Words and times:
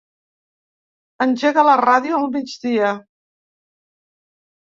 Engega 1.25 1.65
la 1.67 1.75
ràdio 1.81 2.21
al 2.21 2.25
migdia. 2.37 2.89